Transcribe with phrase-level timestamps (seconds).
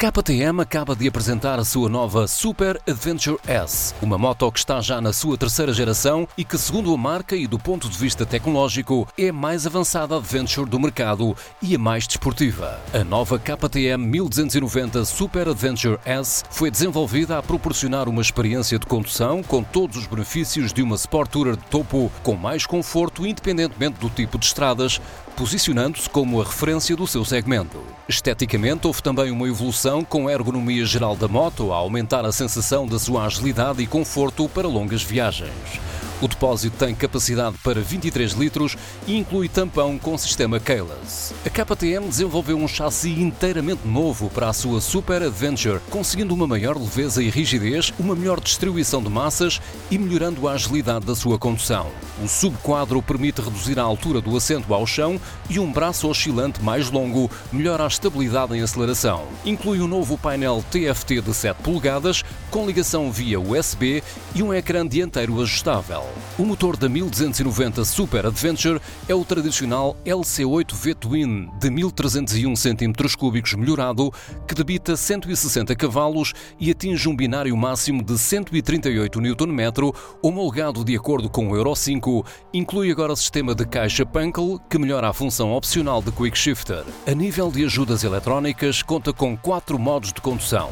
[0.00, 4.98] KTM acaba de apresentar a sua nova Super Adventure S, uma moto que está já
[4.98, 9.06] na sua terceira geração e que, segundo a marca e do ponto de vista tecnológico,
[9.18, 12.80] é a mais avançada Adventure do mercado e a mais desportiva.
[12.94, 19.42] A nova KTM 1290 Super Adventure S foi desenvolvida a proporcionar uma experiência de condução
[19.42, 24.08] com todos os benefícios de uma Sport Tourer de topo, com mais conforto independentemente do
[24.08, 24.98] tipo de estradas,
[25.36, 27.82] posicionando-se como a referência do seu segmento.
[28.08, 32.86] Esteticamente, houve também uma evolução com a ergonomia geral da moto a aumentar a sensação
[32.86, 35.89] da sua agilidade e conforto para longas viagens.
[36.22, 38.76] O depósito tem capacidade para 23 litros
[39.06, 41.32] e inclui tampão com sistema keyless.
[41.46, 46.76] A KTM desenvolveu um chassi inteiramente novo para a sua Super Adventure, conseguindo uma maior
[46.76, 51.90] leveza e rigidez, uma melhor distribuição de massas e melhorando a agilidade da sua condução.
[52.22, 56.90] O subquadro permite reduzir a altura do assento ao chão e um braço oscilante mais
[56.90, 59.26] longo melhora a estabilidade em aceleração.
[59.42, 64.02] Inclui um novo painel TFT de 7 polegadas com ligação via USB
[64.34, 66.09] e um ecrã dianteiro ajustável.
[66.38, 74.12] O motor da 1290 Super Adventure é o tradicional LC8 V-Twin de 1301 cm3 melhorado,
[74.48, 81.28] que debita 160 cavalos e atinge um binário máximo de 138 Nm, homologado de acordo
[81.28, 86.00] com o Euro 5, inclui agora sistema de caixa Punkel, que melhora a função opcional
[86.02, 86.84] de Quick Shifter.
[87.06, 90.70] A nível de ajudas eletrónicas, conta com quatro modos de condução.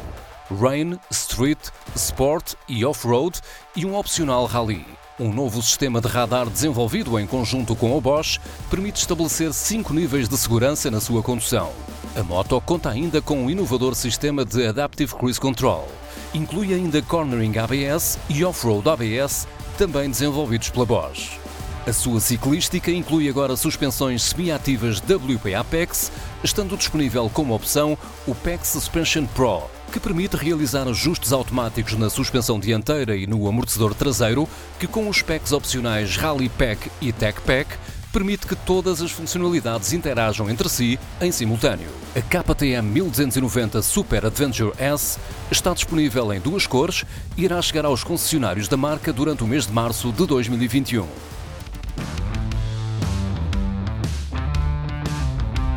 [0.49, 1.59] Rain, Street,
[1.95, 3.39] Sport e Off-Road
[3.75, 4.85] e um opcional Rally.
[5.19, 8.39] Um novo sistema de radar desenvolvido em conjunto com o Bosch
[8.69, 11.73] permite estabelecer cinco níveis de segurança na sua condução.
[12.15, 15.87] A moto conta ainda com um inovador sistema de Adaptive Cruise Control.
[16.33, 19.45] Inclui ainda Cornering ABS e Off-Road ABS,
[19.77, 21.37] também desenvolvidos pela Bosch.
[21.85, 26.11] A sua ciclística inclui agora suspensões semi-ativas WP Apex,
[26.43, 32.59] estando disponível como opção o PEX Suspension Pro, que permite realizar ajustes automáticos na suspensão
[32.59, 34.47] dianteira e no amortecedor traseiro,
[34.79, 37.77] que com os PECs opcionais Rally Pack e Tech Pack
[38.11, 41.89] permite que todas as funcionalidades interajam entre si em simultâneo.
[42.15, 45.19] A KTM 1290 Super Adventure S
[45.51, 47.05] está disponível em duas cores
[47.37, 51.07] e irá chegar aos concessionários da marca durante o mês de março de 2021.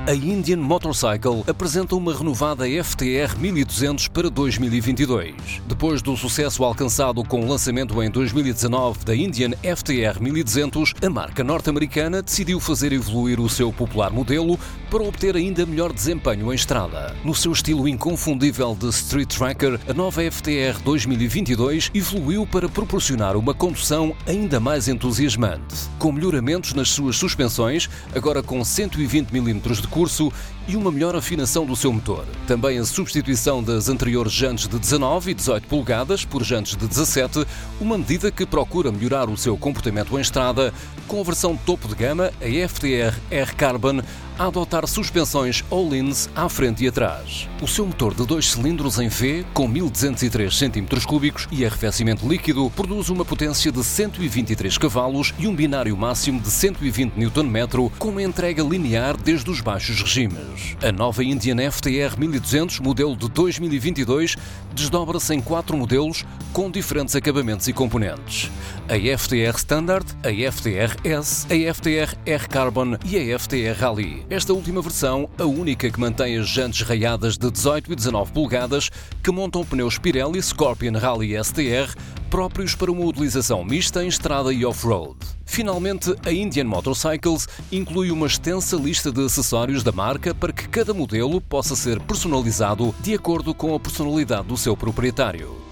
[0.05, 5.63] A Indian Motorcycle apresenta uma renovada FTR 1200 para 2022.
[5.65, 11.45] Depois do sucesso alcançado com o lançamento em 2019 da Indian FTR 1200, a marca
[11.45, 14.59] norte-americana decidiu fazer evoluir o seu popular modelo
[14.91, 17.15] para obter ainda melhor desempenho em estrada.
[17.25, 23.55] No seu estilo inconfundível de Street Tracker, a nova FTR 2022 evoluiu para proporcionar uma
[23.55, 25.89] condução ainda mais entusiasmante.
[25.97, 30.33] Com melhoramentos nas suas suspensões, agora com 120 mm de curso
[30.67, 32.25] e uma melhor afinação do seu motor.
[32.47, 37.45] Também a substituição das anteriores jantes de 19 e 18 polegadas por jantes de 17,
[37.79, 40.73] uma medida que procura melhorar o seu comportamento em estrada,
[41.07, 44.01] com a versão topo de gama, a FTR R Carbon,
[44.43, 47.49] a adotar suspensões all-ins à frente e atrás.
[47.61, 53.09] O seu motor de dois cilindros em V, com 1203 cm3 e arrefecimento líquido, produz
[53.09, 58.65] uma potência de 123 cavalos e um binário máximo de 120 Nm, com uma entrega
[58.65, 60.77] linear desde os baixos regimes.
[60.83, 64.37] A nova Indian FTR 1200, modelo de 2022,
[64.75, 68.51] desdobra-se em quatro modelos com diferentes acabamentos e componentes.
[68.89, 74.32] A FTR Standard, a FTR S, a FTR R Carbon e a FTR Rally.
[74.33, 78.89] Esta última versão, a única que mantém as jantes raiadas de 18 e 19 polegadas,
[79.23, 81.95] que montam pneus Pirelli Scorpion Rally STR,
[82.31, 85.19] próprios para uma utilização mista em estrada e off-road.
[85.45, 90.95] Finalmente, a Indian Motorcycles inclui uma extensa lista de acessórios da marca para que cada
[90.95, 95.63] modelo possa ser personalizado de acordo com a personalidade do seu proprietário.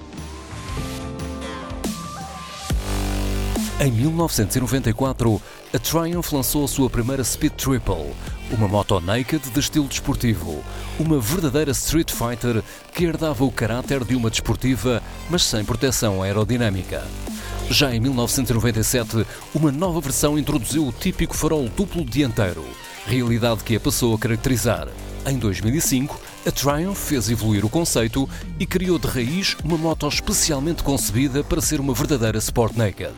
[3.82, 5.40] Em 1994,
[5.72, 8.12] a Triumph lançou a sua primeira Speed Triple,
[8.50, 10.64] uma moto naked de estilo desportivo,
[10.99, 12.62] uma verdadeira Street Fighter
[12.93, 15.00] que herdava o caráter de uma desportiva,
[15.31, 17.06] mas sem proteção aerodinâmica.
[17.70, 19.25] Já em 1997,
[19.55, 22.64] uma nova versão introduziu o típico farol duplo dianteiro,
[23.06, 24.88] realidade que a passou a caracterizar.
[25.25, 28.28] Em 2005, a Triumph fez evoluir o conceito
[28.58, 33.14] e criou de raiz uma moto especialmente concebida para ser uma verdadeira Sport Naked.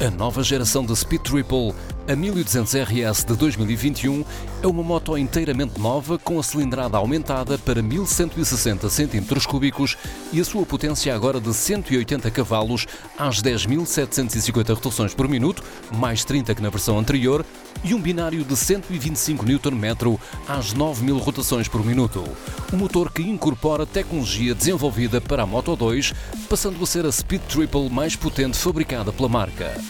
[0.00, 1.74] A nova geração da Speed Triple
[2.10, 4.24] A 1200 RS de 2021
[4.64, 9.96] é uma moto inteiramente nova com a cilindrada aumentada para 1160 cm3
[10.32, 15.62] e a sua potência agora de 180 cavalos às 10.750 rotações por minuto,
[15.94, 17.46] mais 30 que na versão anterior,
[17.84, 20.18] e um binário de 125 Nm
[20.48, 22.24] às 9.000 rotações por minuto.
[22.72, 26.12] Um motor que incorpora tecnologia desenvolvida para a Moto 2,
[26.48, 29.80] passando a ser a Speed Triple mais potente fabricada pela marca.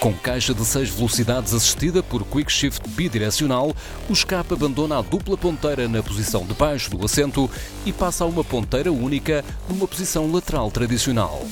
[0.00, 3.74] Com caixa de 6 velocidades assistida por Quick Shift bidirecional,
[4.08, 7.50] o escape abandona a dupla ponteira na posição de baixo do assento
[7.84, 11.44] e passa a uma ponteira única numa posição lateral tradicional.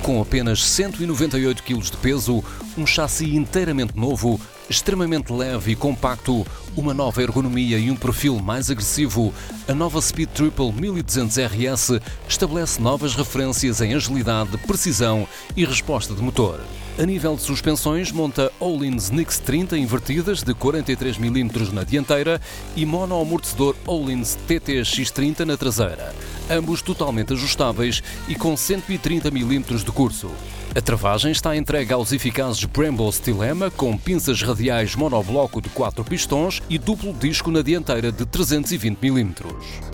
[0.00, 2.42] Com apenas 198 kg de peso,
[2.78, 4.40] um chassi inteiramente novo,
[4.70, 6.46] extremamente leve e compacto,
[6.76, 9.32] uma nova ergonomia e um perfil mais agressivo,
[9.68, 15.26] a nova Speed Triple 1200 RS estabelece novas referências em agilidade, precisão
[15.56, 16.60] e resposta de motor.
[16.98, 22.40] A nível de suspensões, monta Öhlins Nix 30 invertidas de 43 mm na dianteira
[22.76, 26.14] e monoamortecedor Öhlins TTX30 na traseira,
[26.50, 30.30] ambos totalmente ajustáveis e com 130 mm de curso.
[30.74, 36.61] A travagem está entregue aos eficazes Brembo Stilema com pinças radiais monobloco de 4 pistões
[36.68, 39.34] e duplo disco na dianteira de 320 mm.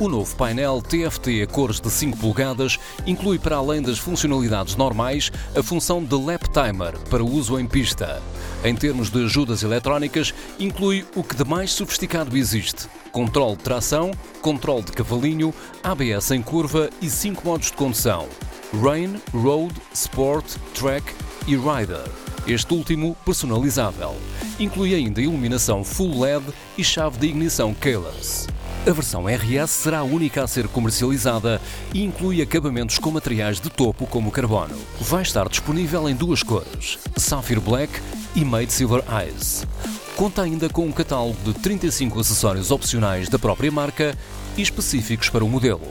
[0.01, 5.31] O novo painel TFT a cores de 5 polegadas inclui, para além das funcionalidades normais,
[5.57, 8.23] a função de Lap Timer para uso em pista.
[8.65, 14.11] Em termos de ajudas eletrónicas, inclui o que de mais sofisticado existe: controle de tração,
[14.43, 18.27] controle de cavalinho, ABS em curva e 5 modos de condução.
[18.83, 21.15] Rain, Road, Sport, Track
[21.47, 22.05] e Rider.
[22.47, 24.17] Este último personalizável.
[24.59, 26.45] Inclui ainda iluminação full LED
[26.77, 28.49] e chave de ignição keyless.
[28.87, 31.61] A versão RS será a única a ser comercializada
[31.93, 34.75] e inclui acabamentos com materiais de topo como carbono.
[35.01, 37.93] Vai estar disponível em duas cores, Sapphire Black
[38.35, 39.67] e Made Silver Eyes.
[40.17, 44.17] Conta ainda com um catálogo de 35 acessórios opcionais da própria marca
[44.57, 45.87] e específicos para o modelo.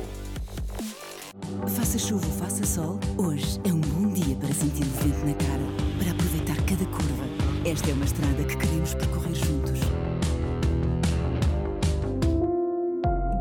[7.67, 9.81] Esta é uma estrada que queremos percorrer juntos.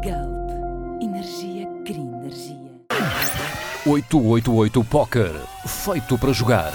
[0.05, 1.01] Galp.
[1.01, 2.73] Energia Green Energia.
[3.87, 5.31] 888 Poker.
[5.65, 6.73] Feito para jogar.